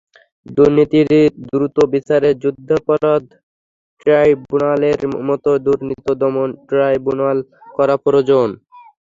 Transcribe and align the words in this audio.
দুর্নীতির 0.47 1.09
দ্রুত 1.45 1.77
বিচারে 1.93 2.29
যুদ্ধাপরাধ 2.43 3.23
ট্রাইব্যুনালের 4.01 4.99
মতো 5.27 5.51
দুর্নীতি 5.65 6.11
দমন 6.21 6.49
ট্রাইব্যুনাল 6.67 7.37
করা 7.75 7.95
প্রয়োজন। 8.03 8.49